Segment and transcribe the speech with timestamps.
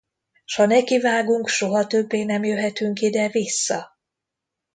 [0.45, 3.97] S ha nekivágunk, soha többé nem jöhetünk ide vissza?